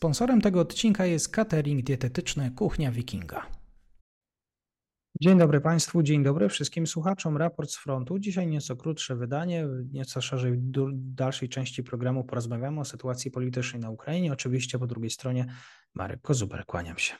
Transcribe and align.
Sponsorem 0.00 0.40
tego 0.40 0.60
odcinka 0.60 1.06
jest 1.06 1.28
catering 1.28 1.82
dietetyczny 1.82 2.50
Kuchnia 2.50 2.92
Wikinga. 2.92 3.46
Dzień 5.20 5.38
dobry 5.38 5.60
Państwu, 5.60 6.02
dzień 6.02 6.22
dobry 6.22 6.48
wszystkim 6.48 6.86
słuchaczom. 6.86 7.36
Raport 7.36 7.70
z 7.70 7.76
frontu. 7.76 8.18
Dzisiaj 8.18 8.46
nieco 8.46 8.76
krótsze 8.76 9.16
wydanie, 9.16 9.66
nieco 9.92 10.20
szerzej 10.20 10.52
w 10.52 10.60
dalszej 10.92 11.48
części 11.48 11.82
programu 11.82 12.24
porozmawiamy 12.24 12.80
o 12.80 12.84
sytuacji 12.84 13.30
politycznej 13.30 13.82
na 13.82 13.90
Ukrainie. 13.90 14.32
Oczywiście 14.32 14.78
po 14.78 14.86
drugiej 14.86 15.10
stronie 15.10 15.46
Marek 15.94 16.20
Kozuber, 16.20 16.66
kłaniam 16.66 16.98
się. 16.98 17.14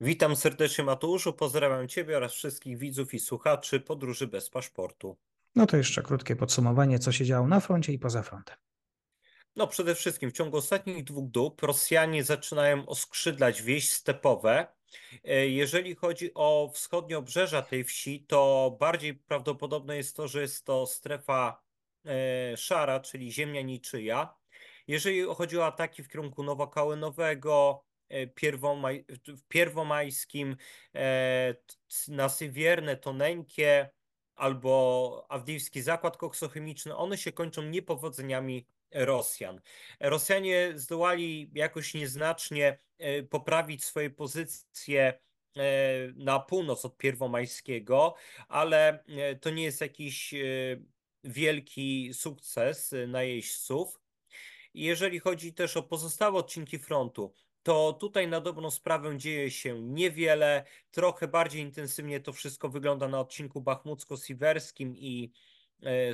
Witam 0.00 0.36
serdecznie 0.36 0.84
Mateuszu, 0.84 1.32
pozdrawiam 1.32 1.88
Ciebie 1.88 2.16
oraz 2.16 2.32
wszystkich 2.32 2.78
widzów 2.78 3.14
i 3.14 3.18
słuchaczy 3.18 3.80
Podróży 3.80 4.26
bez 4.26 4.50
paszportu. 4.50 5.16
No 5.56 5.66
to 5.66 5.76
jeszcze 5.76 6.02
krótkie 6.02 6.36
podsumowanie, 6.36 6.98
co 6.98 7.12
się 7.12 7.24
działo 7.24 7.46
na 7.48 7.60
froncie 7.60 7.92
i 7.92 7.98
poza 7.98 8.22
frontem. 8.22 8.56
No 9.56 9.66
przede 9.66 9.94
wszystkim 9.94 10.30
w 10.30 10.32
ciągu 10.32 10.56
ostatnich 10.56 11.04
dwóch 11.04 11.30
dób 11.30 11.62
Rosjanie 11.62 12.24
zaczynają 12.24 12.86
oskrzydlać 12.86 13.62
wieś 13.62 13.90
stepowe. 13.90 14.66
E, 15.24 15.48
jeżeli 15.48 15.94
chodzi 15.94 16.30
o 16.34 16.70
wschodnie 16.74 17.18
obrzeża 17.18 17.62
tej 17.62 17.84
wsi, 17.84 18.24
to 18.28 18.76
bardziej 18.80 19.14
prawdopodobne 19.14 19.96
jest 19.96 20.16
to, 20.16 20.28
że 20.28 20.40
jest 20.40 20.64
to 20.64 20.86
strefa 20.86 21.62
e, 22.06 22.56
szara, 22.56 23.00
czyli 23.00 23.32
ziemia 23.32 23.62
niczyja. 23.62 24.34
Jeżeli 24.86 25.22
chodzi 25.22 25.58
o 25.58 25.66
ataki 25.66 26.02
w 26.02 26.08
kierunku 26.08 26.42
Nowokałynowego, 26.42 27.84
e, 28.08 28.26
Pierwomaj, 28.26 29.04
Pierwomajskim, 29.48 30.56
na 32.08 32.28
Sywierne, 32.28 32.96
Toneńkie 32.96 33.90
albo 34.34 35.26
Awdijiwski 35.28 35.82
Zakład 35.82 36.16
Koksochemiczny, 36.16 36.96
one 36.96 37.18
się 37.18 37.32
kończą 37.32 37.62
niepowodzeniami 37.62 38.66
Rosjan. 38.94 39.60
Rosjanie 40.00 40.72
zdołali 40.74 41.50
jakoś 41.54 41.94
nieznacznie 41.94 42.78
e, 42.98 43.22
poprawić 43.22 43.84
swoje 43.84 44.10
pozycje 44.10 45.20
e, 45.56 45.62
na 46.16 46.40
północ 46.40 46.84
od 46.84 46.96
Pierwomajskiego, 46.96 48.14
ale 48.48 49.04
e, 49.08 49.36
to 49.36 49.50
nie 49.50 49.64
jest 49.64 49.80
jakiś 49.80 50.34
wielki 51.24 52.14
sukces 52.14 52.94
najeźdźców. 53.08 54.00
Jeżeli 54.74 55.18
chodzi 55.18 55.54
też 55.54 55.76
o 55.76 55.82
pozostałe 55.82 56.38
odcinki 56.38 56.78
frontu, 56.78 57.32
to 57.62 57.92
tutaj 57.92 58.28
na 58.28 58.40
dobrą 58.40 58.70
sprawę 58.70 59.18
dzieje 59.18 59.50
się 59.50 59.82
niewiele. 59.82 60.64
Trochę 60.90 61.28
bardziej 61.28 61.62
intensywnie 61.62 62.20
to 62.20 62.32
wszystko 62.32 62.68
wygląda 62.68 63.08
na 63.08 63.20
odcinku 63.20 63.60
bachmucko-siwerskim 63.60 64.94
i 64.96 65.32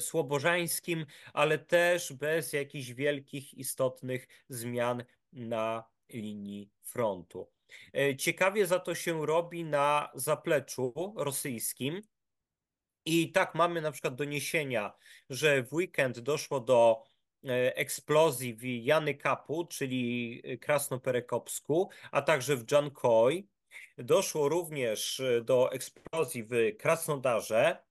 słobożańskim, 0.01 1.07
ale 1.33 1.59
też 1.59 2.13
bez 2.13 2.53
jakichś 2.53 2.91
wielkich, 2.91 3.55
istotnych 3.55 4.29
zmian 4.49 5.05
na 5.33 5.85
linii 6.13 6.71
frontu. 6.83 7.51
E, 7.95 8.17
ciekawie 8.17 8.67
za 8.67 8.79
to 8.79 8.95
się 8.95 9.27
robi 9.27 9.65
na 9.65 10.11
zapleczu 10.15 11.15
rosyjskim. 11.17 12.03
I 13.05 13.33
tak 13.33 13.55
mamy 13.55 13.81
na 13.81 13.93
przykład 13.93 14.15
doniesienia, 14.15 14.93
że 15.31 15.63
w 15.63 15.73
weekend 15.73 16.19
doszło 16.19 16.61
do 16.61 17.03
e, 17.45 17.77
eksplozji 17.77 18.55
w 18.55 18.65
Jany 18.65 19.15
Kapu, 19.15 19.67
czyli 19.67 20.43
Krasnoperekopsku, 20.61 21.89
a 22.11 22.23
także 22.23 22.57
w 22.57 22.71
Jankoj. 22.73 23.49
Doszło 23.99 24.49
również 24.49 25.23
do 25.43 25.73
eksplozji 25.73 26.45
w 26.45 26.77
Krasnodarze, 26.79 27.77
E, 27.77 27.90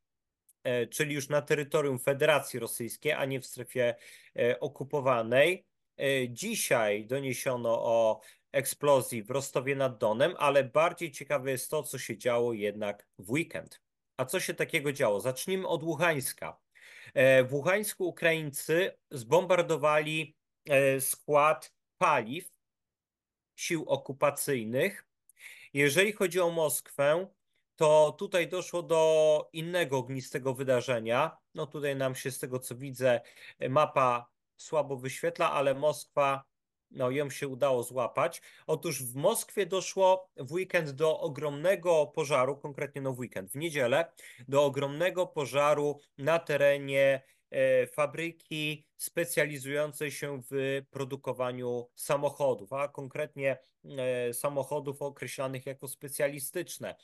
czyli 0.92 1.16
już 1.16 1.30
na 1.30 1.42
terytorium 1.42 2.00
Federacji 2.00 2.60
Rosyjskiej, 2.60 3.12
a 3.12 3.26
nie 3.26 3.42
w 3.42 3.46
strefie 3.46 3.96
e, 4.36 4.60
okupowanej. 4.60 5.66
E, 5.98 6.30
dzisiaj 6.30 7.06
doniesiono 7.06 7.70
o 7.84 8.22
eksplozji 8.52 9.24
w 9.24 9.30
Rostowie 9.30 9.76
nad 9.76 9.98
Donem, 9.98 10.34
ale 10.38 10.64
bardziej 10.64 11.12
ciekawe 11.12 11.52
jest 11.52 11.72
to, 11.72 11.84
co 11.84 12.00
się 12.00 12.18
działo 12.18 12.54
jednak 12.54 13.08
w 13.18 13.32
weekend. 13.32 13.82
A 14.18 14.26
co 14.26 14.40
się 14.40 14.54
takiego 14.54 14.94
działo? 14.94 15.20
Zacznijmy 15.20 15.68
od 15.68 15.84
Łuhańska. 15.84 16.60
W 17.44 17.54
Łuhańsku 17.54 18.08
Ukraińcy 18.08 18.92
zbombardowali 19.12 20.36
skład 21.00 21.74
paliw 21.98 22.52
sił 23.56 23.84
okupacyjnych. 23.88 25.06
Jeżeli 25.74 26.12
chodzi 26.12 26.40
o 26.40 26.50
Moskwę, 26.50 27.28
to 27.80 28.16
tutaj 28.20 28.48
doszło 28.48 28.84
do 28.84 29.50
innego 29.54 29.98
ognistego 29.98 30.54
wydarzenia. 30.54 31.38
No 31.56 31.68
tutaj 31.68 31.96
nam 31.96 32.16
się 32.16 32.32
z 32.32 32.40
tego 32.40 32.60
co 32.60 32.76
widzę 32.76 33.22
mapa 33.70 34.30
słabo 34.58 34.98
wyświetla, 34.98 35.52
ale 35.52 35.74
Moskwa, 35.74 36.44
no 36.92 37.12
ją 37.12 37.30
się 37.30 37.48
udało 37.48 37.84
złapać. 37.84 38.42
Otóż 38.68 39.04
w 39.04 39.16
Moskwie 39.16 39.66
doszło 39.66 40.30
w 40.38 40.52
weekend 40.52 40.90
do 40.90 41.20
ogromnego 41.20 42.08
pożaru, 42.08 42.58
konkretnie 42.58 43.02
no 43.02 43.14
w 43.14 43.20
weekend, 43.20 43.52
w 43.52 43.56
niedzielę, 43.56 44.12
do 44.48 44.64
ogromnego 44.64 45.28
pożaru 45.28 46.00
na 46.18 46.40
terenie 46.40 47.22
e, 47.52 47.88
fabryki 47.88 48.86
specjalizującej 48.98 50.12
się 50.12 50.42
w 50.52 50.82
produkowaniu 50.90 51.90
samochodów, 51.96 52.74
a 52.74 52.88
konkretnie 52.88 53.58
e, 53.98 54.34
samochodów 54.34 55.02
określanych 55.02 55.66
jako 55.66 55.88
specjalistyczne. 55.88 56.96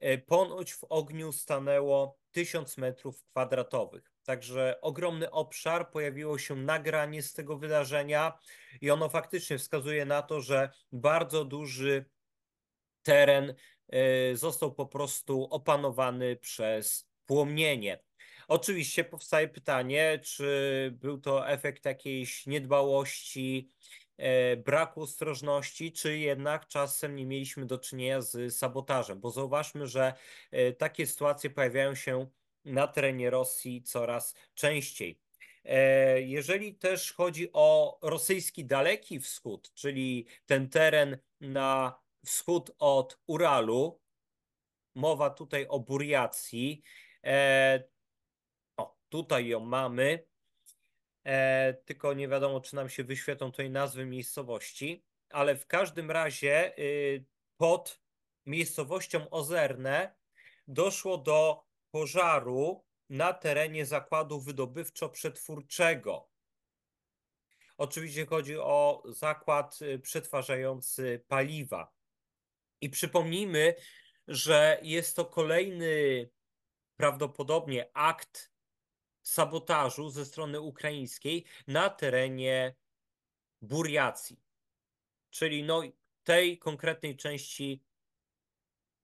E, 0.00 0.18
ponoć 0.18 0.72
w 0.72 0.84
ogniu 0.84 1.32
stanęło 1.32 2.18
1000 2.30 2.78
metrów 2.78 3.24
kwadratowych. 3.24 4.12
Także 4.24 4.80
ogromny 4.80 5.30
obszar, 5.30 5.90
pojawiło 5.90 6.38
się 6.38 6.56
nagranie 6.56 7.22
z 7.22 7.32
tego 7.32 7.58
wydarzenia 7.58 8.38
i 8.80 8.90
ono 8.90 9.08
faktycznie 9.08 9.58
wskazuje 9.58 10.04
na 10.04 10.22
to, 10.22 10.40
że 10.40 10.70
bardzo 10.92 11.44
duży 11.44 12.04
teren 13.02 13.54
e, 13.88 14.36
został 14.36 14.74
po 14.74 14.86
prostu 14.86 15.44
opanowany 15.44 16.36
przez 16.36 17.10
płomienie. 17.26 18.02
Oczywiście 18.48 19.04
powstaje 19.04 19.48
pytanie, 19.48 20.20
czy 20.24 20.90
był 20.94 21.20
to 21.20 21.48
efekt 21.48 21.84
jakiejś 21.84 22.46
niedbałości, 22.46 23.70
braku 24.64 25.02
ostrożności, 25.02 25.92
czy 25.92 26.18
jednak 26.18 26.66
czasem 26.66 27.16
nie 27.16 27.26
mieliśmy 27.26 27.66
do 27.66 27.78
czynienia 27.78 28.20
z 28.20 28.56
sabotażem, 28.56 29.20
bo 29.20 29.30
zauważmy, 29.30 29.86
że 29.86 30.14
e, 30.50 30.72
takie 30.72 31.06
sytuacje 31.06 31.50
pojawiają 31.50 31.94
się 31.94 32.26
na 32.64 32.86
terenie 32.86 33.30
Rosji 33.30 33.82
coraz 33.82 34.34
częściej. 34.54 35.20
E, 35.64 36.22
jeżeli 36.22 36.74
też 36.74 37.12
chodzi 37.12 37.50
o 37.52 37.98
rosyjski 38.02 38.64
daleki 38.64 39.20
wschód, 39.20 39.74
czyli 39.74 40.26
ten 40.46 40.68
teren 40.68 41.18
na 41.40 42.00
wschód 42.24 42.70
od 42.78 43.20
Uralu, 43.26 44.00
mowa 44.94 45.30
tutaj 45.30 45.66
o 45.68 45.80
Buriacji, 45.80 46.82
o, 48.76 48.96
tutaj 49.08 49.46
ją 49.46 49.60
mamy, 49.60 50.29
e, 51.24 51.74
tylko 51.74 52.14
nie 52.14 52.28
wiadomo, 52.28 52.60
czy 52.60 52.76
nam 52.76 52.88
się 52.88 53.04
wyświetlą 53.04 53.50
tutaj 53.50 53.70
nazwy 53.70 54.06
miejscowości, 54.06 55.04
ale 55.30 55.56
w 55.56 55.66
każdym 55.66 56.10
razie 56.10 56.78
y, 56.78 57.24
pod 57.56 58.00
miejscowością 58.46 59.30
Ozerne 59.30 60.14
doszło 60.68 61.18
do 61.18 61.64
pożaru 61.90 62.84
na 63.08 63.32
terenie 63.32 63.86
zakładu 63.86 64.40
wydobywczo-przetwórczego. 64.40 66.28
Oczywiście 67.76 68.26
chodzi 68.26 68.58
o 68.58 69.02
zakład 69.06 69.78
y, 69.82 69.98
przetwarzający 69.98 71.24
paliwa. 71.28 71.92
I 72.80 72.90
przypomnijmy, 72.90 73.74
że 74.28 74.78
jest 74.82 75.16
to 75.16 75.24
kolejny 75.24 76.28
prawdopodobnie 76.96 77.90
akt 77.94 78.49
sabotażu 79.22 80.10
ze 80.10 80.24
strony 80.24 80.60
ukraińskiej 80.60 81.44
na 81.66 81.90
terenie 81.90 82.74
Buriacji, 83.62 84.40
czyli 85.30 85.62
no, 85.62 85.82
tej 86.24 86.58
konkretnej 86.58 87.16
części 87.16 87.84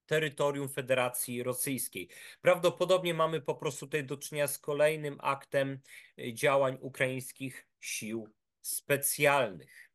terytorium 0.07 0.69
Federacji 0.69 1.43
Rosyjskiej. 1.43 2.09
Prawdopodobnie 2.41 3.15
mamy 3.15 3.41
po 3.41 3.55
prostu 3.55 3.87
tutaj 3.87 4.05
do 4.05 4.17
czynienia 4.17 4.49
z 4.49 4.59
kolejnym 4.59 5.19
aktem 5.21 5.81
y, 6.19 6.35
działań 6.35 6.79
ukraińskich 6.81 7.69
sił 7.81 8.29
specjalnych. 8.63 9.91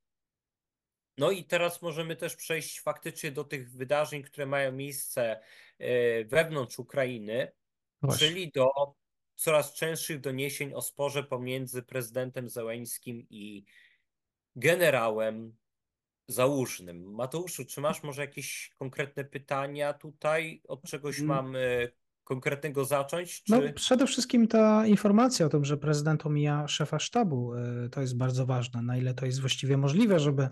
No 1.18 1.32
i 1.32 1.44
teraz 1.44 1.82
możemy 1.82 2.16
też 2.16 2.36
przejść 2.36 2.82
faktycznie 2.82 3.32
do 3.32 3.44
tych 3.44 3.72
wydarzeń, 3.72 4.24
które 4.24 4.46
mają 4.46 4.72
miejsce 4.72 5.42
y, 5.82 6.26
wewnątrz 6.30 6.80
Ukrainy, 6.80 7.52
Właśnie. 8.02 8.28
czyli 8.28 8.52
do 8.52 8.96
coraz 9.42 9.74
częstszych 9.74 10.20
doniesień 10.20 10.74
o 10.74 10.82
sporze 10.82 11.24
pomiędzy 11.24 11.84
prezydentem 11.84 12.50
Zełeńskim 12.50 13.26
i 13.30 13.66
generałem 14.56 15.56
Załużnym. 16.28 17.14
Mateuszu, 17.14 17.66
czy 17.66 17.82
masz 17.82 18.04
może 18.04 18.22
jakieś 18.22 18.72
konkretne 18.80 19.26
pytania 19.26 19.94
tutaj? 19.94 20.62
Od 20.68 20.84
czegoś 20.84 21.20
mm. 21.20 21.28
mam 21.28 21.54
konkretnego 22.24 22.86
zacząć? 22.86 23.44
Czy... 23.44 23.52
No, 23.52 23.62
przede 23.76 24.08
wszystkim 24.08 24.48
ta 24.48 24.88
informacja 24.88 25.46
o 25.46 25.50
tym, 25.50 25.66
że 25.66 25.78
prezydent 25.78 26.26
omija 26.26 26.68
szefa 26.68 27.00
sztabu, 27.00 27.54
to 27.92 28.02
jest 28.02 28.18
bardzo 28.18 28.46
ważne. 28.46 28.82
Na 28.82 28.98
ile 28.98 29.14
to 29.14 29.26
jest 29.26 29.40
właściwie 29.40 29.78
możliwe, 29.78 30.20
żeby 30.20 30.50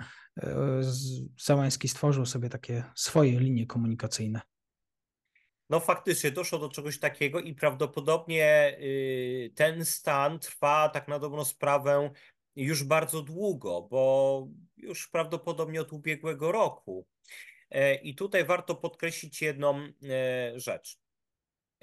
Załański 1.38 1.88
stworzył 1.88 2.26
sobie 2.26 2.50
takie 2.50 2.84
swoje 2.96 3.40
linie 3.40 3.68
komunikacyjne. 3.68 4.42
No 5.70 5.80
faktycznie 5.80 6.32
doszło 6.32 6.60
do 6.60 6.70
czegoś 6.70 7.00
takiego 7.00 7.40
i 7.40 7.56
prawdopodobnie 7.56 8.78
y, 8.80 9.52
ten 9.56 9.86
stan 9.86 10.40
trwa 10.40 10.90
tak 10.90 11.08
na 11.08 11.20
dobrą 11.20 11.46
sprawę 11.46 12.12
już 12.56 12.84
bardzo 12.84 13.22
długo, 13.22 13.82
bo 13.82 14.48
już 14.78 15.08
prawdopodobnie 15.08 15.82
od 15.82 15.94
ubiegłego 15.94 16.52
roku. 16.52 17.08
E, 17.70 17.96
I 17.96 18.16
tutaj 18.16 18.46
warto 18.46 18.76
podkreślić 18.76 19.42
jedną 19.42 19.78
e, 19.80 20.60
rzecz. 20.60 21.00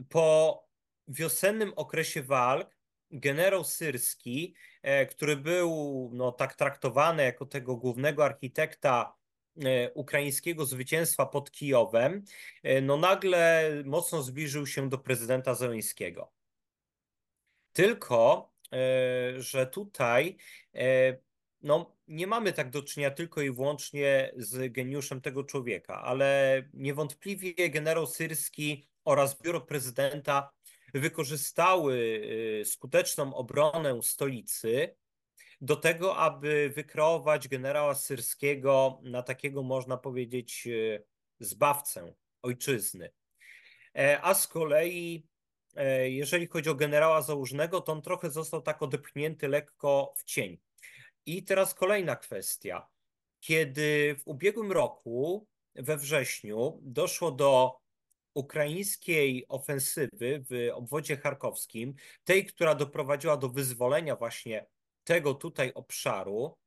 Po 0.09 0.67
wiosennym 1.09 1.73
okresie 1.77 2.23
walk 2.23 2.77
generał 3.11 3.65
Syrski, 3.65 4.55
e, 4.83 5.07
który 5.07 5.37
był 5.37 6.11
no, 6.13 6.33
tak 6.33 6.55
traktowany 6.55 7.23
jako 7.23 7.47
tego 7.47 7.77
głównego 7.77 8.25
architekta 8.25 9.15
ukraińskiego 9.95 10.67
zwycięstwa 10.67 11.27
pod 11.27 11.51
Kijowem, 11.51 12.25
no 12.83 12.97
nagle 12.97 13.71
mocno 13.85 14.23
zbliżył 14.23 14.67
się 14.67 14.89
do 14.89 14.99
prezydenta 14.99 15.55
Zeleńskiego. 15.55 16.33
Tylko 17.73 18.51
E, 18.73 19.43
że 19.43 19.67
tutaj 19.67 20.37
e, 20.75 21.17
no, 21.63 21.97
nie 22.09 22.27
mamy 22.27 22.53
tak 22.53 22.71
do 22.71 22.83
czynienia 22.83 23.11
tylko 23.11 23.43
i 23.43 23.51
wyłącznie 23.51 24.33
z 24.37 24.73
geniuszem 24.73 25.21
tego 25.21 25.45
człowieka, 25.45 26.03
ale 26.03 26.63
niewątpliwie 26.75 27.71
generał 27.71 28.07
Syrski 28.07 28.89
oraz 29.05 29.43
biuro 29.43 29.61
prezydenta 29.61 30.53
wykorzystały 30.95 32.23
e, 32.61 32.65
skuteczną 32.65 33.35
obronę 33.35 34.03
stolicy 34.03 34.97
do 35.61 35.77
tego, 35.77 36.17
aby 36.17 36.73
wykreować 36.75 37.49
generała 37.49 37.95
Syrskiego 37.95 39.01
na 39.03 39.23
takiego, 39.23 39.63
można 39.63 39.97
powiedzieć, 39.97 40.69
zbawcę 41.41 42.15
ojczyzny. 42.43 43.11
A 44.23 44.35
z 44.35 44.49
kolei 44.49 45.27
E, 45.77 46.11
jeżeli 46.11 46.47
chodzi 46.47 46.71
o 46.71 46.75
generała 46.75 47.23
Załużnego, 47.23 47.81
to 47.81 47.93
on 47.93 48.03
trochę 48.03 48.31
został 48.31 48.63
tak 48.63 48.83
odepchnięty 48.83 49.49
lekko 49.49 50.15
w 50.17 50.25
cień. 50.25 50.59
I 51.27 51.45
teraz 51.45 51.75
kolejna 51.75 52.17
kwestia. 52.17 52.89
Kiedy 53.41 54.17
w 54.19 54.29
ubiegłym 54.29 54.73
roku, 54.73 55.47
we 55.75 55.97
wrześniu, 55.97 56.81
doszło 56.83 57.31
do 57.31 57.79
ukraińskiej 58.35 59.45
ofensywy 59.49 60.45
w 60.51 60.71
obwodzie 60.75 61.17
charkowskim, 61.17 61.95
tej, 62.25 62.47
która 62.47 62.75
doprowadziła 62.75 63.37
do 63.37 63.49
wyzwolenia 63.49 64.17
właśnie 64.17 64.67
tego 65.07 65.35
tutaj 65.35 65.73
obszaru, 65.75 66.59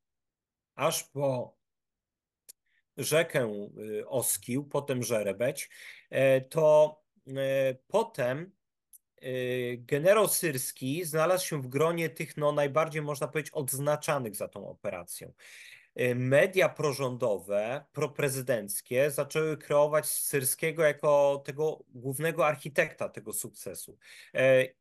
aż 0.74 1.04
po 1.04 1.56
rzekę 2.96 3.68
y, 3.78 4.08
Oskił, 4.08 4.64
potem 4.64 5.02
Żerebeć, 5.02 5.70
e, 6.10 6.40
to 6.40 7.00
e, 7.26 7.74
potem 7.86 8.52
Y, 9.22 9.78
generał 9.80 10.28
Syrski 10.28 11.04
znalazł 11.04 11.46
się 11.46 11.62
w 11.62 11.68
gronie 11.68 12.10
tych 12.10 12.36
no, 12.36 12.52
najbardziej, 12.52 13.02
można 13.02 13.28
powiedzieć, 13.28 13.52
odznaczanych 13.52 14.36
za 14.36 14.48
tą 14.48 14.68
operacją. 14.68 15.32
Y, 16.00 16.14
media 16.14 16.68
prorządowe, 16.68 17.84
proprezydenckie 17.92 19.10
zaczęły 19.10 19.56
kreować 19.56 20.06
Syrskiego 20.06 20.82
jako 20.82 21.42
tego 21.44 21.84
głównego 21.88 22.46
architekta 22.46 23.08
tego 23.08 23.32
sukcesu. 23.32 23.98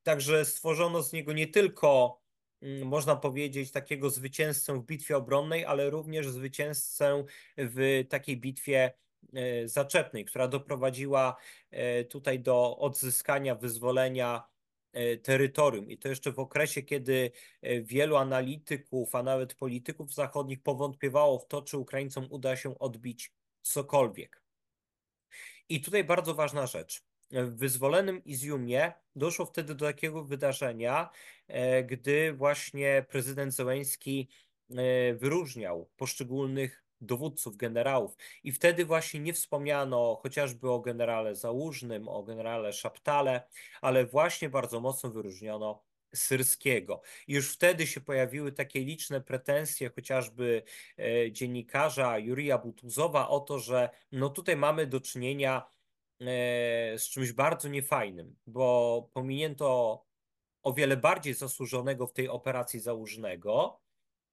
Także 0.04 0.46
stworzono 0.46 1.04
z 1.04 1.14
niego 1.14 1.34
nie 1.34 1.48
tylko, 1.48 2.22
można 2.86 3.16
powiedzieć, 3.16 3.72
takiego 3.72 4.10
zwycięzcę 4.10 4.74
w 4.74 4.86
bitwie 4.86 5.18
obronnej, 5.18 5.66
ale 5.66 5.90
również 5.90 6.30
zwycięzcę 6.30 7.24
w 7.58 8.06
takiej 8.10 8.38
bitwie 8.38 8.94
E, 9.34 9.68
zaczepnej, 9.68 10.26
która 10.26 10.48
doprowadziła 10.48 11.36
e, 11.72 12.04
tutaj 12.04 12.40
do 12.40 12.78
odzyskania, 12.78 13.56
wyzwolenia 13.56 14.44
e, 14.94 15.18
terytorium. 15.18 15.90
I 15.90 15.98
to 15.98 16.10
jeszcze 16.10 16.32
w 16.32 16.40
okresie, 16.40 16.82
kiedy 16.84 17.32
wielu 17.82 18.16
analityków, 18.16 19.16
a 19.16 19.24
nawet 19.24 19.56
polityków 19.56 20.14
zachodnich 20.14 20.64
powątpiewało 20.64 21.40
w 21.40 21.48
to, 21.48 21.62
czy 21.62 21.78
Ukraińcom 21.78 22.28
uda 22.30 22.56
się 22.56 22.80
odbić 22.80 23.32
cokolwiek. 23.62 24.44
I 25.70 25.82
tutaj 25.82 26.04
bardzo 26.04 26.36
ważna 26.36 26.68
rzecz. 26.68 27.09
W 27.32 27.58
wyzwolenym 27.58 28.24
Izjumie 28.24 28.94
doszło 29.16 29.46
wtedy 29.46 29.76
do 29.76 29.86
takiego 29.86 30.24
wydarzenia, 30.24 31.10
gdy 31.86 32.34
właśnie 32.34 33.06
prezydent 33.10 33.54
Zełenski 33.54 34.30
wyróżniał 35.20 35.90
poszczególnych 35.98 36.84
dowódców, 37.02 37.58
generałów. 37.58 38.16
I 38.44 38.52
wtedy 38.52 38.86
właśnie 38.86 39.20
nie 39.20 39.34
wspomniano 39.34 40.20
chociażby 40.24 40.72
o 40.72 40.80
generale 40.80 41.36
Załużnym, 41.36 42.08
o 42.08 42.24
generale 42.24 42.74
Szaptale, 42.74 43.48
ale 43.82 44.06
właśnie 44.06 44.50
bardzo 44.50 44.80
mocno 44.80 45.10
wyróżniono 45.10 45.84
Syrskiego. 46.16 47.02
Już 47.28 47.54
wtedy 47.54 47.88
się 47.88 48.02
pojawiły 48.02 48.52
takie 48.52 48.80
liczne 48.80 49.22
pretensje 49.22 49.90
chociażby 49.90 50.64
e, 50.98 51.32
dziennikarza 51.32 52.18
Jurija 52.18 52.58
Butuzowa 52.58 53.30
o 53.30 53.40
to, 53.40 53.60
że 53.60 53.90
no 54.12 54.30
tutaj 54.30 54.58
mamy 54.58 54.88
do 54.88 55.02
czynienia 55.02 55.58
e, 55.60 55.79
z 56.98 57.10
czymś 57.10 57.32
bardzo 57.32 57.68
niefajnym, 57.68 58.36
bo 58.48 59.10
pominięto 59.14 60.02
o 60.64 60.74
wiele 60.74 60.98
bardziej 60.98 61.34
zasłużonego 61.34 62.08
w 62.08 62.14
tej 62.14 62.30
operacji 62.30 62.80
Załużnego, 62.80 63.82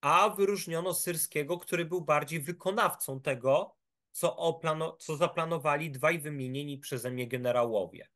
a 0.01 0.31
wyróżniono 0.31 0.95
Syrskiego, 0.95 1.59
który 1.59 1.85
był 1.85 2.01
bardziej 2.01 2.41
wykonawcą 2.41 3.21
tego, 3.21 3.77
co, 4.13 4.37
oplano, 4.37 4.97
co 4.97 5.17
zaplanowali 5.17 5.91
dwaj 5.91 6.19
wymienieni 6.19 6.79
przeze 6.79 7.11
mnie 7.11 7.29
generałowie, 7.29 8.09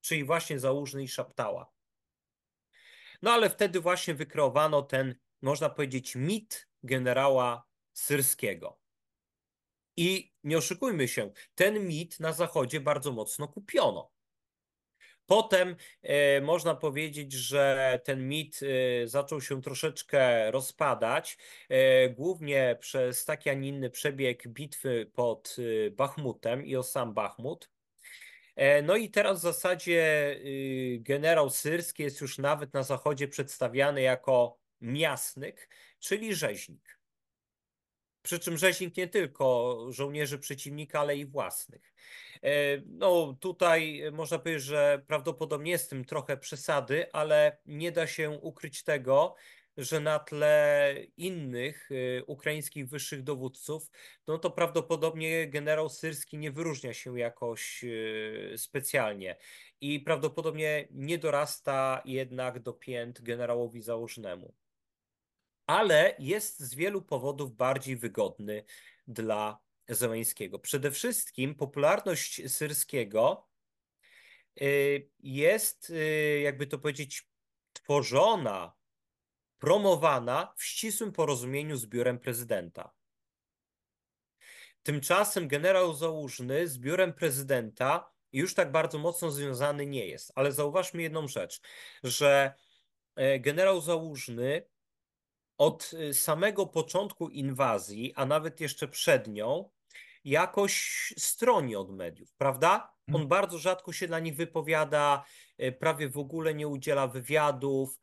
czyli 0.00 0.24
właśnie 0.24 0.58
Załużny 0.58 1.02
i 1.02 1.08
Szaptała. 1.08 1.72
No 3.22 3.30
ale 3.30 3.50
wtedy 3.50 3.80
właśnie 3.80 4.14
wykreowano 4.14 4.82
ten, 4.82 5.14
można 5.42 5.70
powiedzieć, 5.70 6.14
mit 6.14 6.68
generała 6.82 7.66
Syrskiego. 7.92 8.81
I 9.96 10.32
nie 10.44 10.58
oszukujmy 10.58 11.08
się, 11.08 11.30
ten 11.54 11.86
mit 11.86 12.20
na 12.20 12.32
Zachodzie 12.32 12.80
bardzo 12.80 13.12
mocno 13.12 13.48
kupiono. 13.48 14.12
Potem 15.26 15.76
e, 16.02 16.40
można 16.40 16.74
powiedzieć, 16.74 17.32
że 17.32 18.00
ten 18.04 18.28
mit 18.28 18.60
e, 18.62 19.08
zaczął 19.08 19.40
się 19.40 19.62
troszeczkę 19.62 20.50
rozpadać, 20.50 21.38
e, 21.68 22.08
głównie 22.08 22.76
przez 22.80 23.24
taki, 23.24 23.50
a 23.50 23.54
nie 23.54 23.68
inny 23.68 23.90
przebieg 23.90 24.48
bitwy 24.48 25.10
pod 25.14 25.56
Bachmutem 25.90 26.66
i 26.66 26.76
o 26.76 26.82
sam 26.82 27.14
Bachmut. 27.14 27.70
No 28.82 28.96
i 28.96 29.10
teraz 29.10 29.38
w 29.38 29.42
zasadzie 29.42 30.36
generał 30.98 31.50
Syrski 31.50 32.02
jest 32.02 32.20
już 32.20 32.38
nawet 32.38 32.74
na 32.74 32.82
zachodzie 32.82 33.28
przedstawiany 33.28 34.02
jako 34.02 34.58
miasnyk, 34.80 35.68
czyli 35.98 36.34
rzeźnik. 36.34 37.01
Przy 38.22 38.38
czym 38.38 38.58
rzeźnik 38.58 38.96
nie 38.96 39.08
tylko 39.08 39.78
żołnierzy 39.90 40.38
przeciwnika, 40.38 41.00
ale 41.00 41.16
i 41.16 41.26
własnych. 41.26 41.94
E, 42.42 42.78
no 42.86 43.36
tutaj 43.40 44.02
można 44.12 44.38
powiedzieć, 44.38 44.64
że 44.64 45.02
prawdopodobnie 45.06 45.70
jest 45.70 45.90
tym 45.90 46.04
trochę 46.04 46.36
przesady, 46.36 47.12
ale 47.12 47.58
nie 47.66 47.92
da 47.92 48.06
się 48.06 48.30
ukryć 48.30 48.84
tego, 48.84 49.34
że 49.76 50.00
na 50.00 50.18
tle 50.18 50.96
innych 51.16 51.88
e, 51.92 52.24
ukraińskich 52.24 52.88
wyższych 52.88 53.22
dowódców, 53.22 53.90
no 54.26 54.38
to 54.38 54.50
prawdopodobnie 54.50 55.48
generał 55.48 55.88
Syrski 55.88 56.38
nie 56.38 56.50
wyróżnia 56.50 56.94
się 56.94 57.18
jakoś 57.18 57.84
e, 57.84 58.58
specjalnie 58.58 59.36
i 59.80 60.00
prawdopodobnie 60.00 60.88
nie 60.90 61.18
dorasta 61.18 62.02
jednak 62.04 62.60
do 62.60 62.72
pięt 62.72 63.22
generałowi 63.22 63.82
założnemu. 63.82 64.54
Ale 65.66 66.16
jest 66.18 66.60
z 66.60 66.74
wielu 66.74 67.02
powodów 67.02 67.56
bardziej 67.56 67.96
wygodny 67.96 68.64
dla 69.06 69.58
Zełańskiego. 69.88 70.58
Przede 70.58 70.90
wszystkim 70.90 71.54
popularność 71.54 72.52
Syrskiego 72.52 73.48
y, 74.62 75.10
jest, 75.18 75.90
y, 75.90 76.40
jakby 76.44 76.66
to 76.66 76.78
powiedzieć, 76.78 77.28
tworzona, 77.72 78.72
promowana 79.58 80.54
w 80.56 80.64
ścisłym 80.64 81.12
porozumieniu 81.12 81.76
z 81.76 81.86
biurem 81.86 82.18
prezydenta. 82.18 82.92
Tymczasem 84.82 85.48
generał 85.48 85.94
Załużny 85.94 86.68
z 86.68 86.78
biurem 86.78 87.12
prezydenta 87.12 88.12
już 88.32 88.54
tak 88.54 88.72
bardzo 88.72 88.98
mocno 88.98 89.30
związany 89.30 89.86
nie 89.86 90.06
jest. 90.06 90.32
Ale 90.34 90.52
zauważmy 90.52 91.02
jedną 91.02 91.28
rzecz, 91.28 91.60
że 92.02 92.54
e, 93.16 93.40
generał 93.40 93.80
Załużny 93.80 94.71
od 95.62 95.90
y, 95.92 96.14
samego 96.14 96.66
początku 96.66 97.28
inwazji, 97.28 98.12
a 98.16 98.26
nawet 98.26 98.60
jeszcze 98.60 98.88
przed 98.88 99.28
nią, 99.28 99.70
jakoś 100.24 100.74
stroni 101.18 101.76
od 101.76 101.90
mediów, 101.90 102.32
prawda? 102.32 102.92
On 103.12 103.28
bardzo 103.28 103.58
rzadko 103.58 103.92
się 103.92 104.06
dla 104.06 104.18
nich 104.18 104.36
wypowiada, 104.36 105.24
prawie 105.78 106.08
w 106.08 106.18
ogóle 106.18 106.54
nie 106.54 106.68
udziela 106.68 107.08
wywiadów, 107.08 108.00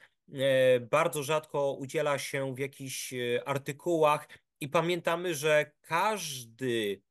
bardzo 0.91 1.23
rzadko 1.23 1.73
udziela 1.73 2.19
się 2.19 2.55
w 2.55 2.59
jakichś 2.59 3.13
artykułach. 3.45 4.27
I 4.59 4.67
pamiętamy, 4.67 5.35
że 5.35 5.71
każdy 5.81 7.01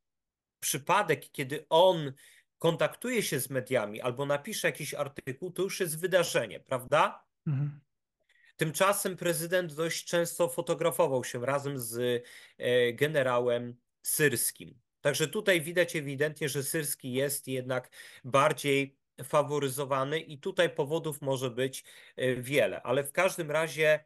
przypadek, 0.60 1.30
kiedy 1.30 1.66
on 1.68 2.12
kontaktuje 2.58 3.22
się 3.22 3.40
z 3.40 3.50
mediami 3.50 4.00
albo 4.00 4.26
napisze 4.26 4.68
jakiś 4.68 4.94
artykuł, 4.94 5.52
to 5.52 5.62
już 5.62 5.80
jest 5.80 6.00
wydarzenie, 6.00 6.60
prawda? 6.60 7.24
Mhm. 7.46 7.80
Tymczasem 8.58 9.16
prezydent 9.16 9.74
dość 9.74 10.04
często 10.04 10.48
fotografował 10.48 11.24
się 11.24 11.46
razem 11.46 11.78
z 11.78 12.24
e, 12.58 12.92
generałem 12.92 13.76
Syrskim. 14.02 14.80
Także 15.00 15.28
tutaj 15.28 15.60
widać 15.60 15.96
ewidentnie, 15.96 16.48
że 16.48 16.62
Syrski 16.62 17.12
jest 17.12 17.48
jednak 17.48 17.90
bardziej 18.24 18.96
faworyzowany 19.24 20.20
i 20.20 20.38
tutaj 20.38 20.70
powodów 20.70 21.22
może 21.22 21.50
być 21.50 21.84
e, 22.16 22.34
wiele, 22.34 22.82
ale 22.82 23.04
w 23.04 23.12
każdym 23.12 23.50
razie 23.50 24.04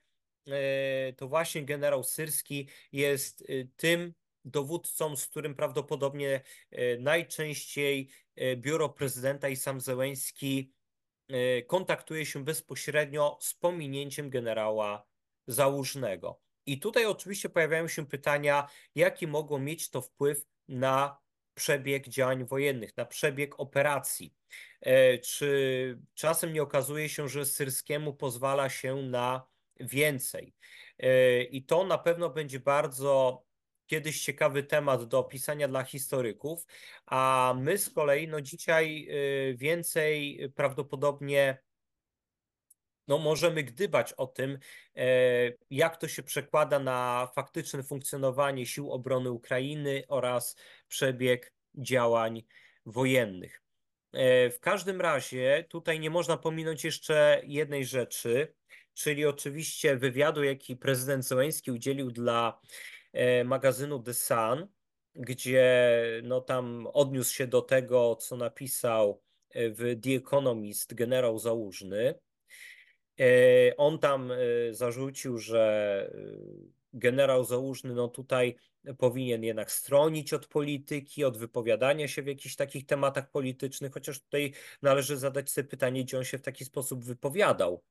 e, 0.48 1.12
to 1.12 1.28
właśnie 1.28 1.64
generał 1.64 2.04
Syrski 2.04 2.68
jest 2.92 3.44
tym 3.76 4.14
dowódcą, 4.44 5.16
z 5.16 5.26
którym 5.26 5.54
prawdopodobnie 5.54 6.40
najczęściej 6.98 8.10
biuro 8.56 8.88
prezydenta 8.88 9.48
i 9.48 9.56
sam 9.56 9.80
Zełęński 9.80 10.72
kontaktuje 11.66 12.26
się 12.26 12.44
bezpośrednio 12.44 13.38
z 13.40 13.54
pominięciem 13.54 14.30
generała 14.30 15.06
Załużnego. 15.46 16.40
I 16.66 16.80
tutaj 16.80 17.06
oczywiście 17.06 17.48
pojawiają 17.48 17.88
się 17.88 18.06
pytania, 18.06 18.68
jaki 18.94 19.26
mogło 19.26 19.58
mieć 19.58 19.90
to 19.90 20.00
wpływ 20.00 20.46
na 20.68 21.18
przebieg 21.54 22.08
działań 22.08 22.44
wojennych, 22.44 22.96
na 22.96 23.04
przebieg 23.04 23.60
operacji. 23.60 24.34
E, 24.80 25.18
czy 25.18 25.98
czasem 26.14 26.52
nie 26.52 26.62
okazuje 26.62 27.08
się, 27.08 27.28
że 27.28 27.46
Syrskiemu 27.46 28.14
pozwala 28.14 28.68
się 28.68 28.96
na 28.96 29.46
więcej? 29.80 30.54
E, 30.98 31.42
I 31.42 31.64
to 31.64 31.84
na 31.84 31.98
pewno 31.98 32.30
będzie 32.30 32.60
bardzo 32.60 33.42
kiedyś 33.92 34.24
ciekawy 34.24 34.62
temat 34.62 35.04
do 35.04 35.18
opisania 35.18 35.68
dla 35.68 35.84
historyków, 35.84 36.66
a 37.06 37.54
my 37.58 37.78
z 37.78 37.90
kolei 37.90 38.28
no 38.28 38.40
dzisiaj 38.40 39.08
y, 39.50 39.56
więcej 39.56 40.40
prawdopodobnie 40.54 41.58
no 43.08 43.18
możemy 43.18 43.62
gdybać 43.62 44.12
o 44.12 44.26
tym, 44.26 44.58
e, 44.96 45.04
jak 45.70 45.96
to 45.96 46.08
się 46.08 46.22
przekłada 46.22 46.78
na 46.78 47.28
faktyczne 47.34 47.82
funkcjonowanie 47.82 48.66
sił 48.66 48.92
obrony 48.92 49.30
Ukrainy 49.30 50.04
oraz 50.08 50.56
przebieg 50.88 51.52
działań 51.74 52.42
wojennych. 52.86 53.62
W 54.50 54.56
każdym 54.60 55.00
razie 55.00 55.64
tutaj 55.68 56.00
nie 56.00 56.10
można 56.10 56.36
pominąć 56.36 56.84
jeszcze 56.84 57.42
jednej 57.44 57.84
rzeczy, 57.84 58.54
czyli 58.94 59.26
oczywiście 59.26 59.96
wywiadu, 59.96 60.44
jaki 60.44 60.76
prezydent 60.76 61.24
Zełenski 61.24 61.70
udzielił 61.70 62.10
dla 62.10 62.60
magazynu 63.44 64.02
The 64.02 64.14
Sun, 64.14 64.66
gdzie 65.14 65.96
no 66.22 66.40
tam 66.40 66.88
odniósł 66.92 67.34
się 67.34 67.46
do 67.46 67.62
tego, 67.62 68.16
co 68.16 68.36
napisał 68.36 69.22
e, 69.50 69.70
w 69.70 70.00
The 70.02 70.10
Economist 70.10 70.94
generał 70.94 71.38
Załużny. 71.38 72.14
E, 73.20 73.24
on 73.76 73.98
tam 73.98 74.32
zarzucił, 74.70 75.38
że 75.38 76.10
generał 76.92 77.44
Załużny 77.44 77.94
no 77.94 78.08
tutaj 78.08 78.56
powinien 78.98 79.44
jednak 79.44 79.72
stronić 79.72 80.32
od 80.32 80.46
polityki, 80.46 81.24
od 81.24 81.38
wypowiadania 81.38 82.08
się 82.08 82.22
w 82.22 82.26
jakichś 82.26 82.56
takich 82.56 82.86
tematach 82.86 83.30
politycznych, 83.30 83.92
chociaż 83.92 84.20
tutaj 84.20 84.52
należy 84.82 85.16
zadać 85.16 85.50
sobie 85.50 85.68
pytanie, 85.68 86.04
gdzie 86.04 86.18
on 86.18 86.24
się 86.24 86.38
w 86.38 86.42
taki 86.42 86.64
sposób 86.64 87.04
wypowiadał. 87.04 87.82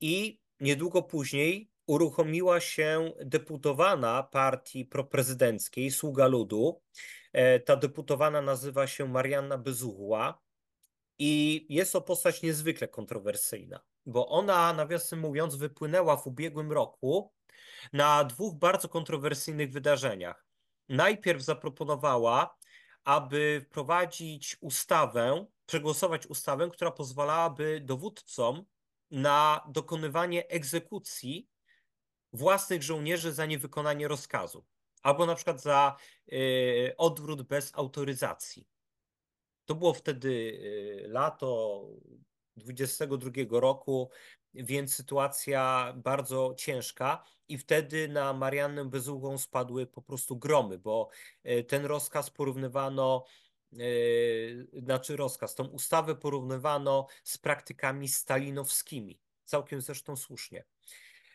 I 0.00 0.40
niedługo 0.60 1.02
później 1.02 1.70
uruchomiła 1.88 2.60
się 2.60 3.12
deputowana 3.24 4.22
partii 4.22 4.84
proprezydenckiej 4.84 5.90
Sługa 5.90 6.26
Ludu. 6.26 6.82
E, 7.32 7.60
ta 7.60 7.76
deputowana 7.76 8.42
nazywa 8.42 8.86
się 8.86 9.08
Marianna 9.08 9.58
Bezuchła 9.58 10.40
i 11.18 11.66
jest 11.68 11.92
to 11.92 12.00
postać 12.00 12.42
niezwykle 12.42 12.88
kontrowersyjna, 12.88 13.80
bo 14.06 14.28
ona, 14.28 14.72
nawiasem 14.72 15.20
mówiąc, 15.20 15.56
wypłynęła 15.56 16.16
w 16.16 16.26
ubiegłym 16.26 16.72
roku 16.72 17.32
na 17.92 18.24
dwóch 18.24 18.54
bardzo 18.54 18.88
kontrowersyjnych 18.88 19.72
wydarzeniach. 19.72 20.46
Najpierw 20.88 21.42
zaproponowała, 21.42 22.56
aby 23.04 23.64
wprowadzić 23.66 24.56
ustawę, 24.60 25.46
przegłosować 25.66 26.26
ustawę, 26.26 26.70
która 26.70 26.90
pozwalałaby 26.90 27.80
dowódcom 27.84 28.64
na 29.10 29.60
dokonywanie 29.68 30.48
egzekucji 30.48 31.48
własnych 32.38 32.82
żołnierzy 32.82 33.32
za 33.32 33.46
niewykonanie 33.46 34.08
rozkazu, 34.08 34.64
albo 35.02 35.26
na 35.26 35.34
przykład 35.34 35.62
za 35.62 35.96
y, 36.32 36.94
odwrót 36.96 37.42
bez 37.42 37.72
autoryzacji. 37.74 38.68
To 39.64 39.74
było 39.74 39.94
wtedy 39.94 40.28
y, 40.28 41.08
lato 41.08 41.82
22 42.56 43.30
roku, 43.50 44.10
więc 44.54 44.94
sytuacja 44.94 45.92
bardzo 45.96 46.54
ciężka 46.58 47.24
i 47.48 47.58
wtedy 47.58 48.08
na 48.08 48.32
Mariannę 48.32 48.84
Bezugą 48.84 49.38
spadły 49.38 49.86
po 49.86 50.02
prostu 50.02 50.36
gromy, 50.36 50.78
bo 50.78 51.08
y, 51.46 51.64
ten 51.64 51.84
rozkaz 51.84 52.30
porównywano 52.30 53.24
znaczy 54.72 55.16
rozkaz, 55.16 55.54
tą 55.54 55.64
ustawę 55.64 56.14
porównywano 56.14 57.06
z 57.24 57.38
praktykami 57.38 58.08
stalinowskimi. 58.08 59.20
Całkiem 59.44 59.80
zresztą 59.80 60.16
słusznie. 60.16 60.64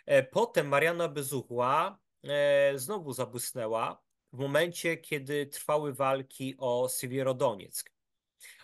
E, 0.06 0.24
potem 0.24 0.68
Mariana 0.68 1.08
Bezuchła 1.08 2.00
e, 2.24 2.78
znowu 2.80 3.14
zabłysnęła 3.14 4.04
w 4.34 4.38
momencie, 4.38 4.98
kiedy 4.98 5.46
trwały 5.46 5.94
walki 5.94 6.56
o 6.58 6.90
Siewierodonieck. 7.00 7.92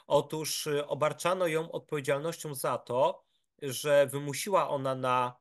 Otóż 0.07 0.67
e, 0.67 0.87
obarczano 0.87 1.47
ją 1.47 1.71
odpowiedzialnością 1.71 2.55
za 2.55 2.77
to, 2.77 3.23
że 3.61 4.07
wymusiła 4.07 4.69
ona 4.69 4.95
na 4.95 5.35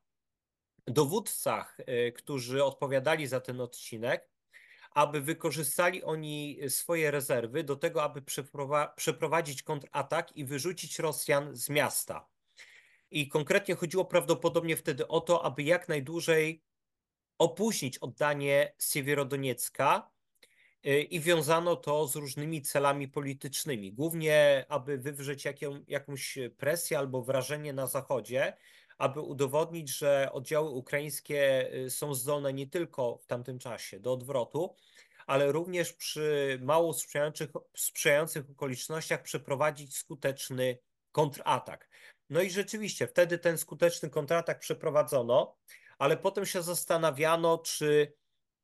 dowódcach, 0.86 1.76
którzy 2.14 2.64
odpowiadali 2.64 3.26
za 3.26 3.40
ten 3.40 3.60
odcinek, 3.60 4.30
aby 4.90 5.20
wykorzystali 5.20 6.04
oni 6.04 6.58
swoje 6.68 7.10
rezerwy 7.10 7.64
do 7.64 7.76
tego, 7.76 8.02
aby 8.02 8.22
przeprowadzić 8.96 9.62
kontratak 9.62 10.36
i 10.36 10.44
wyrzucić 10.44 10.98
Rosjan 10.98 11.56
z 11.56 11.68
miasta. 11.70 12.28
I 13.10 13.28
konkretnie 13.28 13.74
chodziło 13.74 14.04
prawdopodobnie 14.04 14.76
wtedy 14.76 15.08
o 15.08 15.20
to, 15.20 15.44
aby 15.44 15.62
jak 15.62 15.88
najdłużej 15.88 16.62
opóźnić 17.38 17.98
oddanie 17.98 18.74
Siewierodoniecka 18.78 20.10
y, 20.86 21.02
i 21.02 21.20
wiązano 21.20 21.76
to 21.76 22.08
z 22.08 22.16
różnymi 22.16 22.62
celami 22.62 23.08
politycznymi, 23.08 23.92
głównie 23.92 24.64
aby 24.68 24.98
wywrzeć 24.98 25.44
jaką, 25.44 25.84
jakąś 25.88 26.38
presję 26.56 26.98
albo 26.98 27.22
wrażenie 27.22 27.72
na 27.72 27.86
Zachodzie, 27.86 28.56
aby 28.98 29.20
udowodnić, 29.20 29.96
że 29.96 30.28
oddziały 30.32 30.70
ukraińskie 30.70 31.72
y, 31.74 31.90
są 31.90 32.14
zdolne 32.14 32.52
nie 32.52 32.66
tylko 32.66 33.18
w 33.18 33.26
tamtym 33.26 33.58
czasie 33.58 34.00
do 34.00 34.12
odwrotu, 34.12 34.74
ale 35.26 35.52
również 35.52 35.92
przy 35.92 36.58
mało 36.62 36.92
sprzyjających, 36.92 37.50
sprzyjających 37.76 38.50
okolicznościach 38.50 39.22
przeprowadzić 39.22 39.96
skuteczny 39.96 40.78
kontratak. 41.12 41.88
No 42.30 42.42
i 42.42 42.50
rzeczywiście 42.50 43.06
wtedy 43.06 43.38
ten 43.38 43.58
skuteczny 43.58 44.10
kontratak 44.10 44.58
przeprowadzono, 44.58 45.56
ale 45.98 46.16
potem 46.16 46.46
się 46.46 46.62
zastanawiano, 46.62 47.58
czy 47.58 48.12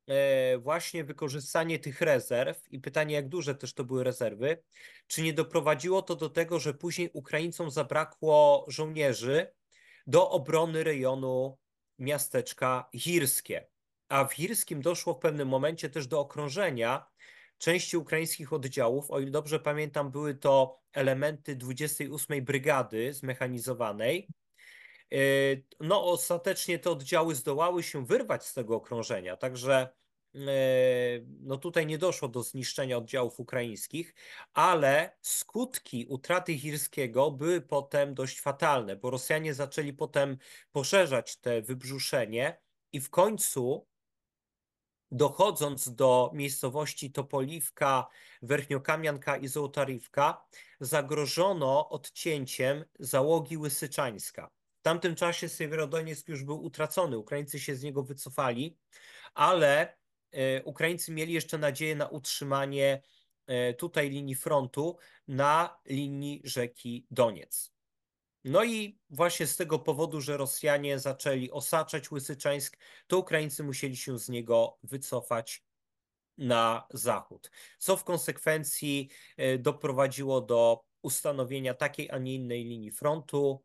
e, 0.07 0.57
właśnie 0.57 1.03
wykorzystanie 1.03 1.79
tych 1.79 2.01
rezerw 2.01 2.71
i 2.71 2.79
pytanie, 2.79 3.15
jak 3.15 3.29
duże 3.29 3.55
też 3.55 3.73
to 3.73 3.83
były 3.83 4.03
rezerwy, 4.03 4.63
czy 5.07 5.21
nie 5.21 5.33
doprowadziło 5.33 6.01
to 6.01 6.15
do 6.15 6.29
tego, 6.29 6.59
że 6.59 6.73
później 6.73 7.09
Ukraińcom 7.13 7.71
zabrakło 7.71 8.65
żołnierzy 8.67 9.53
do 10.07 10.29
obrony 10.29 10.83
rejonu 10.83 11.57
miasteczka 11.99 12.89
Hirskie. 12.93 13.67
A 14.09 14.25
w 14.25 14.33
Hirskim 14.33 14.81
doszło 14.81 15.13
w 15.13 15.19
pewnym 15.19 15.47
momencie 15.47 15.89
też 15.89 16.07
do 16.07 16.19
okrążenia 16.19 17.05
części 17.57 17.97
ukraińskich 17.97 18.53
oddziałów, 18.53 19.11
o 19.11 19.19
ile 19.19 19.31
dobrze 19.31 19.59
pamiętam, 19.59 20.11
były 20.11 20.35
to 20.35 20.79
elementy 20.93 21.55
28 21.55 22.45
Brygady 22.45 23.13
zmechanizowanej. 23.13 24.27
E, 25.11 25.17
no, 25.79 26.05
ostatecznie 26.05 26.79
te 26.79 26.89
oddziały 26.89 27.35
zdołały 27.35 27.83
się 27.83 28.05
wyrwać 28.05 28.45
z 28.45 28.53
tego 28.53 28.75
okrążenia, 28.75 29.37
także 29.37 29.89
e, 30.35 30.39
no 31.41 31.57
tutaj 31.57 31.85
nie 31.85 31.97
doszło 31.97 32.27
do 32.27 32.43
zniszczenia 32.43 32.97
oddziałów 32.97 33.39
ukraińskich, 33.39 34.15
ale 34.53 35.17
skutki 35.21 36.05
utraty 36.09 36.57
Hirskiego 36.57 37.31
były 37.31 37.61
potem 37.61 38.13
dość 38.13 38.41
fatalne, 38.41 38.95
bo 38.95 39.09
Rosjanie 39.09 39.53
zaczęli 39.53 39.93
potem 39.93 40.37
poszerzać 40.71 41.37
te 41.37 41.61
wybrzuszenie 41.61 42.61
i 42.93 42.99
w 42.99 43.09
końcu 43.09 43.87
dochodząc 45.11 45.95
do 45.95 46.31
miejscowości 46.33 47.11
Topoliwka, 47.11 48.07
Werchniokamianka 48.41 49.37
i 49.37 49.47
Złotariwka, 49.47 50.45
zagrożono 50.79 51.89
odcięciem 51.89 52.85
załogi 52.99 53.57
Łysyczańska. 53.57 54.49
W 54.79 54.81
tamtym 54.81 55.15
czasie 55.15 55.49
Siewierodonieck 55.49 56.27
już 56.27 56.43
był 56.43 56.63
utracony, 56.63 57.17
Ukraińcy 57.17 57.59
się 57.59 57.75
z 57.75 57.83
niego 57.83 58.03
wycofali, 58.03 58.77
ale 59.33 59.97
e, 60.31 60.63
Ukraińcy 60.63 61.11
mieli 61.11 61.33
jeszcze 61.33 61.57
nadzieję 61.57 61.95
na 61.95 62.07
utrzymanie 62.07 63.01
e, 63.47 63.73
tutaj 63.73 64.09
linii 64.09 64.35
frontu 64.35 64.97
na 65.27 65.79
linii 65.85 66.41
rzeki 66.43 67.07
Doniec. 67.11 67.74
No 68.45 68.63
i 68.63 68.99
właśnie 69.09 69.47
z 69.47 69.57
tego 69.57 69.79
powodu, 69.79 70.21
że 70.21 70.37
Rosjanie 70.37 70.99
zaczęli 70.99 71.51
osaczać 71.51 72.11
Łysyczańsk, 72.11 72.77
to 73.07 73.17
Ukraińcy 73.17 73.63
musieli 73.63 73.97
się 73.97 74.19
z 74.19 74.29
niego 74.29 74.77
wycofać 74.83 75.63
na 76.37 76.87
zachód, 76.93 77.51
co 77.77 77.97
w 77.97 78.03
konsekwencji 78.03 79.09
e, 79.37 79.57
doprowadziło 79.57 80.41
do 80.41 80.83
ustanowienia 81.01 81.73
takiej, 81.73 82.11
a 82.11 82.17
nie 82.17 82.35
innej 82.35 82.63
linii 82.63 82.91
frontu. 82.91 83.63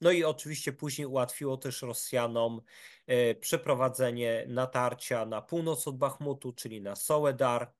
No 0.00 0.10
i 0.10 0.24
oczywiście 0.24 0.72
później 0.72 1.06
ułatwiło 1.06 1.56
też 1.56 1.82
Rosjanom 1.82 2.60
e, 3.06 3.34
przeprowadzenie 3.34 4.44
natarcia 4.48 5.26
na 5.26 5.42
północ 5.42 5.88
od 5.88 5.98
Bachmutu, 5.98 6.52
czyli 6.52 6.82
na 6.82 6.96
Soledar, 6.96 7.72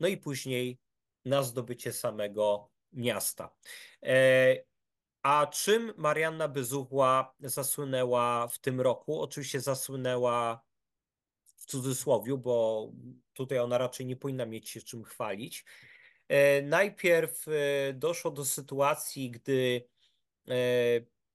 no 0.00 0.08
i 0.08 0.16
później 0.16 0.78
na 1.24 1.42
zdobycie 1.42 1.92
samego 1.92 2.70
miasta. 2.92 3.56
A 5.28 5.46
czym 5.46 5.92
Marianna 5.96 6.48
Bezuchła 6.48 7.34
zasłynęła 7.40 8.48
w 8.48 8.58
tym 8.58 8.80
roku? 8.80 9.20
Oczywiście 9.20 9.60
zasłynęła 9.60 10.64
w 11.56 11.64
cudzysłowiu, 11.66 12.38
bo 12.38 12.88
tutaj 13.32 13.58
ona 13.58 13.78
raczej 13.78 14.06
nie 14.06 14.16
powinna 14.16 14.46
mieć 14.46 14.70
się 14.70 14.82
czym 14.82 15.04
chwalić. 15.04 15.64
E, 16.28 16.62
najpierw 16.62 17.46
e, 17.48 17.92
doszło 17.92 18.30
do 18.30 18.44
sytuacji, 18.44 19.30
gdy 19.30 19.88
e, 20.48 20.54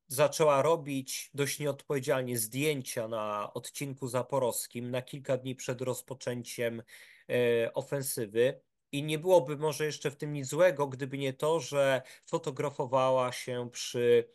zaczęła 0.08 0.62
robić 0.62 1.32
dość 1.34 1.60
nieodpowiedzialnie 1.60 2.38
zdjęcia 2.38 3.08
na 3.08 3.54
odcinku 3.54 4.08
zaporowskim 4.08 4.92
na 4.92 5.02
kilka 5.02 5.38
dni 5.38 5.56
przed 5.56 5.82
rozpoczęciem 5.82 6.84
ofensywy. 7.74 8.62
I 8.94 9.04
nie 9.04 9.20
byłoby 9.20 9.58
może 9.58 9.86
jeszcze 9.86 10.12
w 10.12 10.16
tym 10.16 10.34
nic 10.34 10.48
złego, 10.48 10.88
gdyby 10.88 11.18
nie 11.18 11.34
to, 11.34 11.60
że 11.60 12.02
fotografowała 12.26 13.32
się 13.32 13.70
przy 13.72 14.30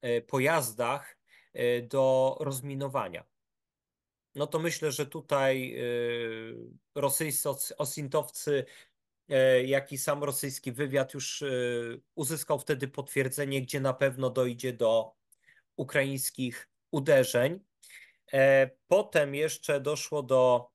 e, 0.00 0.20
pojazdach 0.20 1.18
e, 1.52 1.82
do 1.82 2.36
rozminowania. 2.40 3.24
No 4.34 4.46
to 4.46 4.58
myślę, 4.58 4.92
że 4.92 5.06
tutaj 5.06 5.74
e, 5.74 5.82
rosyjscy 6.94 7.48
osintowcy, 7.78 8.64
jak 9.64 9.92
i 9.92 9.98
sam 9.98 10.24
rosyjski 10.24 10.72
wywiad 10.72 11.14
już 11.14 11.44
uzyskał 12.14 12.58
wtedy 12.58 12.88
potwierdzenie, 12.88 13.62
gdzie 13.62 13.80
na 13.80 13.94
pewno 13.94 14.30
dojdzie 14.30 14.72
do 14.72 15.12
ukraińskich 15.76 16.70
uderzeń. 16.90 17.60
Potem 18.88 19.34
jeszcze 19.34 19.80
doszło 19.80 20.22
do 20.22 20.70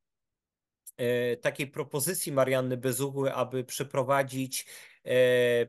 takiej 1.42 1.68
propozycji 1.68 2.32
Marianny 2.32 2.78
Bezuchły, 2.78 3.34
aby 3.34 3.64
przeprowadzić 3.64 4.66
e, 5.06 5.68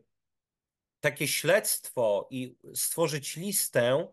takie 1.01 1.29
śledztwo 1.29 2.29
i 2.31 2.57
stworzyć 2.75 3.37
listę 3.37 4.09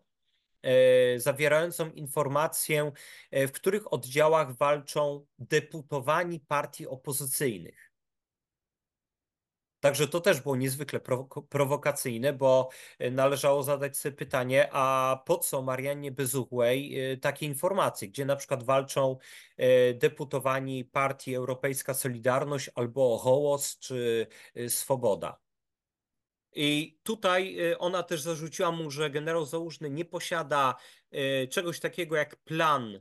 e, 0.62 1.20
zawierającą 1.20 1.90
informację, 1.90 2.92
w 3.32 3.50
których 3.50 3.92
oddziałach 3.92 4.56
walczą 4.56 5.26
deputowani 5.38 6.40
partii 6.40 6.86
opozycyjnych. 6.86 7.93
Także 9.84 10.08
to 10.08 10.20
też 10.20 10.40
było 10.40 10.56
niezwykle 10.56 11.00
prowokacyjne, 11.48 12.32
bo 12.32 12.68
e, 12.98 13.10
należało 13.10 13.62
zadać 13.62 13.96
sobie 13.96 14.16
pytanie, 14.16 14.68
a 14.72 15.22
po 15.26 15.38
co 15.38 15.62
Mariannie 15.62 16.12
Bezuchłej 16.12 17.00
e, 17.12 17.16
takie 17.16 17.46
informacje, 17.46 18.08
gdzie 18.08 18.24
na 18.24 18.36
przykład 18.36 18.62
walczą 18.62 19.16
e, 19.56 19.94
deputowani 19.94 20.84
partii 20.84 21.34
Europejska 21.34 21.94
Solidarność 21.94 22.70
albo 22.74 23.18
Hołos 23.18 23.78
czy 23.78 24.26
Swoboda. 24.68 25.40
I 26.54 26.98
tutaj 27.02 27.58
ona 27.78 28.02
też 28.02 28.20
zarzuciła 28.20 28.70
mu, 28.72 28.90
że 28.90 29.10
generał 29.10 29.44
Załużny 29.44 29.90
nie 29.90 30.04
posiada 30.04 30.74
czegoś 31.50 31.80
takiego 31.80 32.16
jak 32.16 32.36
plan 32.36 33.00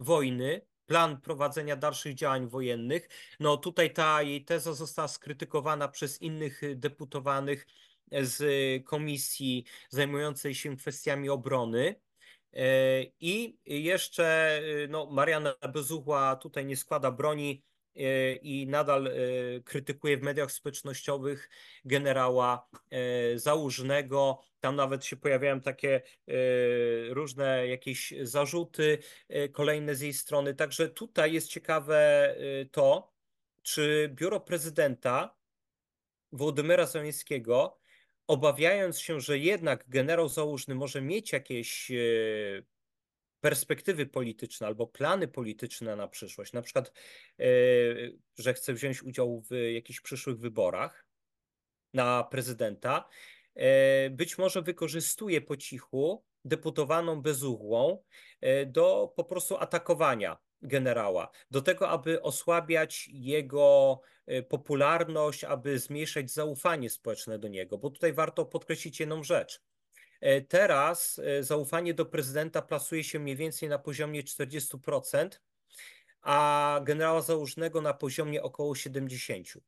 wojny, 0.00 0.66
plan 0.86 1.20
prowadzenia 1.20 1.76
dalszych 1.76 2.14
działań 2.14 2.48
wojennych. 2.48 3.08
No 3.40 3.56
tutaj 3.56 3.92
ta 3.92 4.22
jej 4.22 4.44
teza 4.44 4.72
została 4.74 5.08
skrytykowana 5.08 5.88
przez 5.88 6.22
innych 6.22 6.62
y, 6.62 6.76
deputowanych 6.76 7.66
z 8.20 8.42
komisji 8.84 9.64
zajmującej 9.90 10.54
się 10.54 10.76
kwestiami 10.76 11.28
obrony. 11.28 11.94
E, 12.52 13.02
I 13.20 13.58
jeszcze 13.66 14.58
y, 14.62 14.88
no, 14.90 15.06
Mariana 15.06 15.54
Bezuchła 15.72 16.36
tutaj 16.36 16.66
nie 16.66 16.76
składa 16.76 17.10
broni 17.10 17.62
e, 17.70 17.71
i 18.42 18.66
nadal 18.68 19.06
e, 19.06 19.12
krytykuje 19.64 20.16
w 20.16 20.22
mediach 20.22 20.52
społecznościowych 20.52 21.50
generała 21.84 22.68
Załużnego. 23.34 24.40
Tam 24.60 24.76
nawet 24.76 25.04
się 25.04 25.16
pojawiają 25.16 25.60
takie 25.60 26.02
różne 27.08 27.68
jakieś 27.68 28.14
zarzuty 28.22 28.98
kolejne 29.52 29.94
z 29.94 30.00
jej 30.00 30.12
strony. 30.12 30.54
Także 30.54 30.88
tutaj 30.88 31.32
jest 31.32 31.48
ciekawe 31.48 32.34
to, 32.70 33.12
czy 33.62 34.10
biuro 34.14 34.40
prezydenta 34.40 35.36
Włodymyra 36.32 36.86
Zeleńskiego, 36.86 37.78
obawiając 38.26 39.00
się, 39.00 39.20
że 39.20 39.38
jednak 39.38 39.84
generał 39.88 40.28
Załużny 40.28 40.74
może 40.74 41.02
mieć 41.02 41.32
jakieś 41.32 41.92
perspektywy 43.42 44.06
polityczne 44.06 44.66
albo 44.66 44.86
plany 44.86 45.28
polityczne 45.28 45.96
na 45.96 46.08
przyszłość, 46.08 46.52
na 46.52 46.62
przykład, 46.62 46.92
że 48.38 48.54
chce 48.54 48.74
wziąć 48.74 49.02
udział 49.02 49.42
w 49.50 49.54
jakichś 49.74 50.00
przyszłych 50.00 50.38
wyborach 50.38 51.06
na 51.94 52.24
prezydenta, 52.24 53.08
E, 53.54 54.10
być 54.10 54.38
może 54.38 54.62
wykorzystuje 54.62 55.40
po 55.40 55.56
cichu 55.56 56.24
deputowaną 56.44 57.22
bezuchłą 57.22 58.02
e, 58.40 58.66
do 58.66 59.12
po 59.16 59.24
prostu 59.24 59.56
atakowania 59.56 60.38
generała, 60.62 61.30
do 61.50 61.62
tego, 61.62 61.88
aby 61.88 62.22
osłabiać 62.22 63.08
jego 63.12 64.00
e, 64.26 64.42
popularność, 64.42 65.44
aby 65.44 65.78
zmniejszać 65.78 66.30
zaufanie 66.30 66.90
społeczne 66.90 67.38
do 67.38 67.48
niego, 67.48 67.78
bo 67.78 67.90
tutaj 67.90 68.12
warto 68.12 68.46
podkreślić 68.46 69.00
jedną 69.00 69.22
rzecz. 69.22 69.62
Teraz 70.48 71.20
zaufanie 71.40 71.94
do 71.94 72.06
prezydenta 72.06 72.62
plasuje 72.62 73.04
się 73.04 73.18
mniej 73.18 73.36
więcej 73.36 73.68
na 73.68 73.78
poziomie 73.78 74.22
40%, 74.22 75.28
a 76.22 76.80
generała 76.84 77.22
Załużnego 77.22 77.80
na 77.80 77.94
poziomie 77.94 78.42
około 78.42 78.74
70%. 78.74 79.60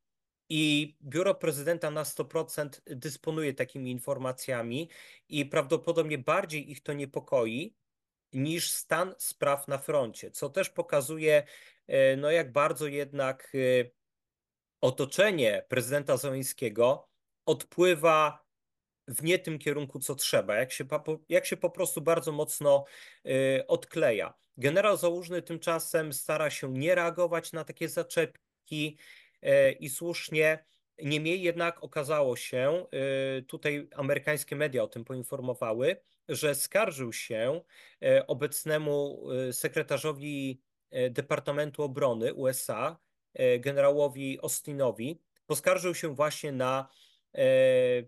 I 0.49 0.97
biuro 1.03 1.35
prezydenta 1.35 1.91
na 1.91 2.03
100% 2.03 2.81
dysponuje 2.87 3.55
takimi 3.55 3.91
informacjami 3.91 4.91
i 5.29 5.47
prawdopodobnie 5.47 6.19
bardziej 6.19 6.71
ich 6.71 6.83
to 6.83 6.93
niepokoi 6.93 7.75
niż 8.33 8.71
stan 8.71 9.15
spraw 9.19 9.69
na 9.69 9.79
froncie, 9.79 10.31
co 10.31 10.51
też 10.51 10.71
pokazuje, 10.71 11.43
e, 11.87 12.17
no 12.17 12.31
jak 12.31 12.53
bardzo 12.53 12.87
jednak 12.87 13.53
e, 13.55 13.91
otoczenie 14.81 15.65
prezydenta 15.69 16.17
Zeleńskiego 16.17 17.09
odpływa 17.47 18.44
w 19.09 19.23
nie 19.23 19.39
tym 19.39 19.59
kierunku, 19.59 19.99
co 19.99 20.15
trzeba, 20.15 20.57
jak 20.57 20.73
się, 20.73 20.85
jak 21.29 21.47
się 21.47 21.57
po 21.57 21.71
prostu 21.71 22.01
bardzo 22.01 22.33
mocno 22.33 22.85
e, 23.27 23.67
odkleja. 23.67 24.35
Generał 24.57 24.97
Załużny 24.97 25.43
tymczasem 25.43 26.13
stara 26.13 26.51
się 26.51 26.73
nie 26.73 26.95
reagować 26.95 27.53
na 27.53 27.65
takie 27.65 27.89
zaczepki, 27.89 28.99
E, 29.45 29.73
i 29.73 29.89
słusznie. 29.89 30.65
Niemniej 31.03 31.43
jednak 31.43 31.85
okazało 31.85 32.37
się, 32.37 32.87
e, 33.39 33.43
tutaj 33.43 33.89
amerykańskie 33.97 34.57
media 34.57 34.83
o 34.83 34.89
tym 34.89 35.05
poinformowały, 35.05 35.97
że 36.29 36.55
skarżył 36.55 37.13
się 37.13 37.61
obecnemu 38.27 39.27
sekretarzowi 39.53 40.61
Departamentu 41.11 41.83
Obrony 41.83 42.35
USA, 42.35 42.99
generałowi 43.59 44.39
Austinowi, 44.43 45.21
poskarżył 45.47 45.95
się 45.95 46.15
właśnie 46.15 46.53
na 46.53 46.89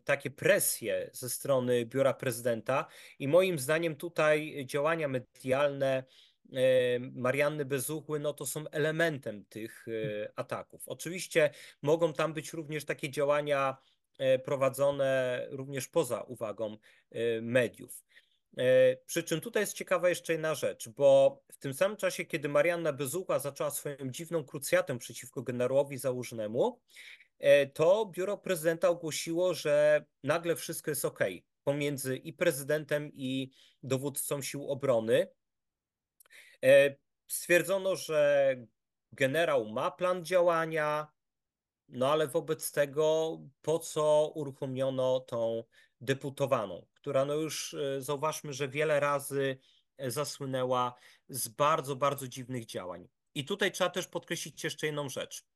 takie 0.05 0.31
presje 0.31 1.11
ze 1.13 1.31
strony 1.31 1.87
biura 1.87 2.15
prezydenta 2.15 2.87
i 3.19 3.29
moim 3.29 3.59
zdaniem 3.59 3.97
tutaj 3.97 4.67
działania 4.67 5.09
medialne 5.09 6.05
E, 6.53 6.99
Marianny 6.99 7.65
Bezuchły, 7.65 8.21
no 8.21 8.33
to 8.33 8.47
są 8.47 8.69
elementem 8.69 9.45
tych 9.45 9.87
e, 9.89 10.33
ataków. 10.37 10.89
Oczywiście 10.89 11.51
mogą 11.83 12.13
tam 12.13 12.35
być 12.35 12.53
również 12.53 12.85
takie 12.85 13.11
działania 13.11 13.77
e, 14.19 14.39
prowadzone 14.39 15.47
również 15.51 15.89
poza 15.89 16.21
uwagą 16.21 16.77
mediów. 17.43 18.05
E, 18.57 18.97
przy 18.97 19.23
czym 19.23 19.41
tutaj 19.41 19.63
jest 19.63 19.73
ciekawa 19.73 20.09
jeszcze 20.09 20.33
jedna 20.33 20.55
rzecz, 20.55 20.89
bo 20.89 21.41
w 21.53 21.59
tym 21.59 21.75
samym 21.75 21.97
czasie, 21.97 22.25
kiedy 22.25 22.49
Marianna 22.49 22.93
Bezucha 22.93 23.39
zaczęła 23.39 23.71
swoją 23.71 23.97
dziwną 24.01 24.45
krucjatę 24.45 24.99
przeciwko 24.99 25.43
generałowi 25.43 25.99
Załużnemu, 25.99 26.81
e, 27.26 27.26
to 27.75 28.07
biuro 28.07 28.39
prezydenta 28.39 28.89
ogłosiło, 28.89 29.55
że 29.55 30.05
nagle 30.23 30.57
wszystko 30.57 30.91
jest 30.91 31.05
ok 31.05 31.21
pomiędzy 31.67 32.17
i 32.17 32.33
prezydentem, 32.33 33.11
i 33.15 33.51
dowódcą 33.83 34.43
sił 34.43 34.71
obrony. 34.71 35.27
E, 36.65 36.97
stwierdzono, 37.27 37.97
że 37.97 38.55
generał 39.13 39.67
ma 39.67 39.91
plan 39.91 40.25
działania, 40.25 41.07
no 41.89 42.13
ale 42.13 42.27
wobec 42.27 42.73
tego 42.73 43.39
po 43.63 43.79
co 43.79 44.33
uruchomiono 44.35 45.21
tą 45.21 45.65
deputowaną, 46.01 46.87
która 46.95 47.25
no 47.25 47.35
już 47.35 47.75
e, 47.75 48.03
zauważmy, 48.03 48.53
że 48.53 48.69
wiele 48.69 49.01
razy 49.01 49.59
e, 49.97 50.11
zasłynęła 50.11 50.95
z 51.29 51.49
bardzo, 51.49 51.97
bardzo 51.97 52.29
dziwnych 52.29 52.67
działań. 52.67 53.09
I 53.35 53.45
tutaj 53.45 53.73
trzeba 53.73 53.91
też 53.91 54.07
podkreślić 54.07 54.65
jeszcze 54.65 54.87
jedną 54.87 55.09
rzecz. 55.09 55.47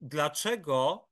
Dlaczego 0.00 1.08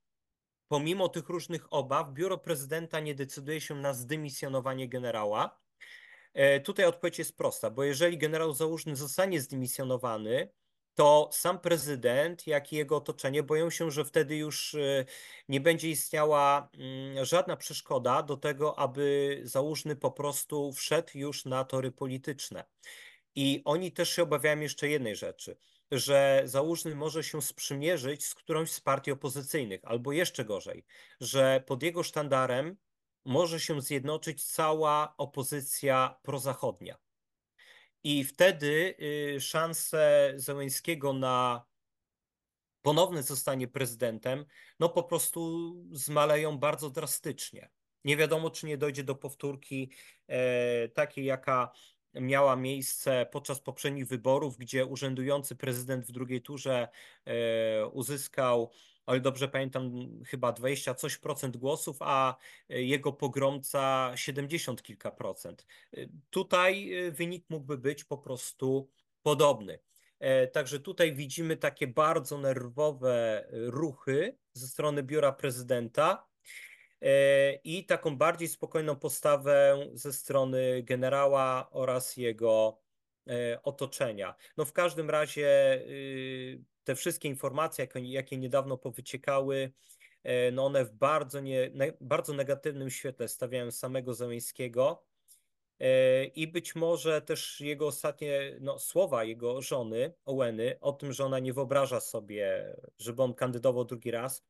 pomimo 0.68 1.08
tych 1.08 1.28
różnych 1.28 1.72
obaw 1.72 2.12
biuro 2.12 2.38
prezydenta 2.38 3.00
nie 3.00 3.14
decyduje 3.14 3.60
się 3.60 3.74
na 3.74 3.94
zdymisjonowanie 3.94 4.88
generała? 4.88 5.60
E, 6.34 6.60
tutaj 6.60 6.86
odpowiedź 6.86 7.18
jest 7.18 7.36
prosta, 7.36 7.70
bo 7.70 7.84
jeżeli 7.84 8.18
generał 8.18 8.54
Załużny 8.54 8.96
zostanie 8.96 9.40
zdymisjonowany, 9.40 10.52
to 10.94 11.28
sam 11.32 11.60
prezydent, 11.60 12.46
jak 12.46 12.72
i 12.72 12.76
jego 12.76 12.96
otoczenie 12.96 13.42
boją 13.42 13.70
się, 13.70 13.90
że 13.90 14.04
wtedy 14.04 14.36
już 14.36 14.74
e, 14.74 15.04
nie 15.48 15.60
będzie 15.60 15.90
istniała 15.90 16.68
mm, 16.74 17.24
żadna 17.24 17.56
przeszkoda 17.56 18.22
do 18.22 18.36
tego, 18.36 18.78
aby 18.78 19.40
Załużny 19.44 19.96
po 19.96 20.10
prostu 20.10 20.72
wszedł 20.72 21.10
już 21.14 21.44
na 21.44 21.64
tory 21.64 21.92
polityczne. 21.92 22.64
I 23.34 23.62
oni 23.64 23.92
też 23.92 24.10
się 24.10 24.22
obawiają 24.22 24.60
jeszcze 24.60 24.88
jednej 24.88 25.16
rzeczy, 25.16 25.56
że 25.92 26.42
Załużny 26.44 26.94
może 26.94 27.24
się 27.24 27.42
sprzymierzyć 27.42 28.26
z 28.26 28.35
którąś 28.35 28.70
z 28.70 28.81
partii 28.81 29.12
opozycyjnych, 29.12 29.81
albo 29.85 30.12
jeszcze 30.12 30.44
gorzej, 30.44 30.85
że 31.20 31.64
pod 31.66 31.83
jego 31.83 32.02
sztandarem 32.02 32.76
może 33.24 33.61
się 33.61 33.81
zjednoczyć 33.81 34.44
cała 34.44 35.14
opozycja 35.16 36.18
prozachodnia. 36.22 36.96
I 38.05 38.24
wtedy 38.24 38.94
y, 39.37 39.40
szanse 39.40 40.33
Zełęńskiego 40.37 41.12
na 41.12 41.64
ponowne 42.83 43.22
zostanie 43.22 43.68
prezydentem, 43.68 44.44
no 44.81 44.88
po 44.88 45.02
prostu 45.02 45.72
zmaleją 45.92 46.59
bardzo 46.59 46.90
drastycznie. 46.90 47.70
Nie 48.05 48.16
wiadomo, 48.16 48.50
czy 48.50 48.66
nie 48.66 48.78
dojdzie 48.78 49.05
do 49.05 49.14
powtórki 49.14 49.90
e, 50.26 50.88
takiej, 50.88 51.24
jaka 51.24 51.72
miała 52.14 52.57
miejsce 52.57 53.27
podczas 53.33 53.61
poprzednich 53.61 54.07
wyborów, 54.07 54.57
gdzie 54.57 54.87
urzędujący 54.87 55.57
prezydent 55.57 56.07
w 56.07 56.12
drugiej 56.12 56.42
turze 56.42 56.88
e, 57.25 57.87
uzyskał 57.87 58.70
ale 59.07 59.20
dobrze 59.20 59.48
pamiętam, 59.48 60.09
chyba 60.27 60.53
20 60.53 60.94
coś 60.94 61.18
procent 61.18 61.57
głosów, 61.57 61.96
a 62.01 62.37
jego 62.68 63.12
pogromca 63.12 64.12
70 64.14 64.83
kilka 64.83 65.11
procent. 65.11 65.66
Tutaj 66.31 66.94
e, 66.94 67.11
wynik 67.11 67.44
mógłby 67.51 67.79
być 67.79 68.05
po 68.05 68.18
prostu 68.18 68.90
podobny. 69.22 69.79
E, 70.18 70.46
także 70.46 70.81
tutaj 70.81 71.14
widzimy 71.14 71.57
takie 71.57 71.87
bardzo 71.87 72.38
nerwowe 72.38 73.46
ruchy 73.53 74.37
ze 74.53 74.66
strony 74.68 75.03
biura 75.03 75.33
prezydenta 75.33 76.27
e, 76.27 76.31
i 77.64 77.86
taką 77.86 78.16
bardziej 78.16 78.48
spokojną 78.48 78.96
postawę 78.96 79.86
ze 79.92 80.12
strony 80.12 80.82
generała 80.82 81.70
oraz 81.70 82.16
jego 82.16 82.82
otoczenia. 83.62 84.34
No 84.56 84.64
w 84.64 84.72
każdym 84.72 85.10
razie 85.10 85.74
y, 85.86 86.64
te 86.84 86.94
wszystkie 86.94 87.28
informacje, 87.28 87.88
jakie 87.94 88.38
niedawno 88.38 88.78
powyciekały, 88.78 89.72
e, 90.22 90.50
no 90.50 90.66
one 90.66 90.84
w 90.84 90.92
bardzo, 90.92 91.40
nie, 91.40 91.70
bardzo 92.00 92.34
negatywnym 92.34 92.90
świetle 92.90 93.28
stawiają 93.28 93.70
samego 93.70 94.14
Zeleńskiego 94.14 95.04
e, 95.80 96.24
i 96.24 96.46
być 96.46 96.74
może 96.74 97.22
też 97.22 97.60
jego 97.60 97.86
ostatnie 97.86 98.56
no, 98.60 98.78
słowa 98.78 99.24
jego 99.24 99.62
żony, 99.62 100.14
Oweny, 100.24 100.78
o 100.80 100.92
tym, 100.92 101.12
że 101.12 101.24
ona 101.24 101.38
nie 101.38 101.52
wyobraża 101.52 102.00
sobie, 102.00 102.76
żeby 102.98 103.22
on 103.22 103.34
kandydował 103.34 103.84
drugi 103.84 104.10
raz, 104.10 104.44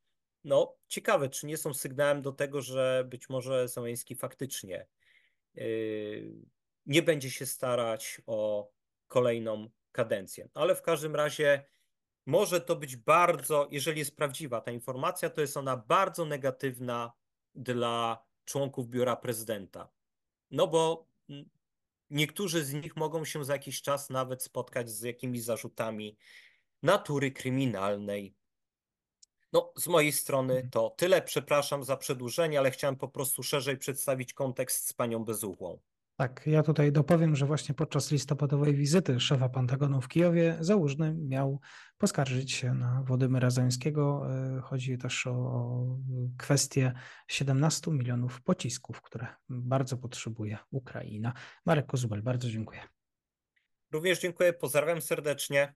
no 0.44 0.76
ciekawe, 0.88 1.28
czy 1.28 1.46
nie 1.46 1.56
są 1.56 1.74
sygnałem 1.74 2.22
do 2.22 2.32
tego, 2.32 2.62
że 2.62 3.04
być 3.08 3.28
może 3.28 3.68
Zeleński 3.68 4.14
faktycznie 4.14 4.86
yy, 5.54 6.32
nie 6.86 7.02
będzie 7.02 7.30
się 7.30 7.46
starać 7.46 8.20
o 8.26 8.70
kolejną 9.08 9.70
kadencję. 9.92 10.48
Ale 10.54 10.74
w 10.74 10.82
każdym 10.82 11.16
razie 11.16 11.64
może 12.26 12.60
to 12.60 12.76
być 12.76 12.96
bardzo, 12.96 13.68
jeżeli 13.70 13.98
jest 13.98 14.16
prawdziwa 14.16 14.60
ta 14.60 14.70
informacja, 14.70 15.30
to 15.30 15.40
jest 15.40 15.56
ona 15.56 15.76
bardzo 15.76 16.24
negatywna 16.24 17.12
dla 17.54 18.24
członków 18.44 18.88
biura 18.88 19.16
prezydenta. 19.16 19.90
No 20.50 20.66
bo 20.66 21.08
niektórzy 22.10 22.64
z 22.64 22.72
nich 22.72 22.96
mogą 22.96 23.24
się 23.24 23.44
za 23.44 23.52
jakiś 23.52 23.82
czas 23.82 24.10
nawet 24.10 24.42
spotkać 24.42 24.90
z 24.90 25.02
jakimiś 25.02 25.42
zarzutami 25.42 26.16
natury 26.82 27.30
kryminalnej. 27.30 28.34
No, 29.52 29.72
z 29.76 29.88
mojej 29.88 30.12
strony 30.12 30.54
mhm. 30.54 30.70
to 30.70 30.90
tyle. 30.96 31.22
Przepraszam 31.22 31.84
za 31.84 31.96
przedłużenie, 31.96 32.58
ale 32.58 32.70
chciałem 32.70 32.96
po 32.96 33.08
prostu 33.08 33.42
szerzej 33.42 33.76
przedstawić 33.76 34.34
kontekst 34.34 34.88
z 34.88 34.92
panią 34.92 35.24
Bezuchłą. 35.24 35.78
Tak, 36.16 36.42
ja 36.46 36.62
tutaj 36.62 36.92
dopowiem, 36.92 37.36
że 37.36 37.46
właśnie 37.46 37.74
podczas 37.74 38.10
listopadowej 38.10 38.74
wizyty 38.74 39.20
szefa 39.20 39.48
Pentagonu 39.48 40.00
w 40.00 40.08
Kijowie 40.08 40.56
Załużny 40.60 41.14
miał 41.14 41.60
poskarżyć 41.98 42.52
się 42.52 42.74
na 42.74 43.02
Władimira 43.02 43.50
Zeleńskiego. 43.50 44.26
E, 44.56 44.60
chodzi 44.60 44.98
też 44.98 45.26
o 45.26 45.86
kwestię 46.38 46.92
17 47.28 47.90
milionów 47.90 48.42
pocisków, 48.42 49.02
które 49.02 49.26
bardzo 49.48 49.96
potrzebuje 49.96 50.58
Ukraina. 50.70 51.32
Marek 51.66 51.86
Kozubel, 51.86 52.22
bardzo 52.22 52.50
dziękuję. 52.50 52.80
Również 53.92 54.20
dziękuję, 54.20 54.52
pozdrawiam 54.52 55.00
serdecznie. 55.00 55.74